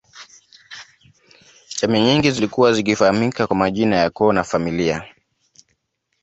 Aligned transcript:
Jamii 1.81 2.01
nyingi 2.03 2.31
zilikuwa 2.31 2.73
zikifahamika 2.73 3.47
kwa 3.47 3.55
majina 3.55 3.95
ya 3.95 4.09
Koo 4.09 4.33
na 4.33 4.43
familia 4.43 5.09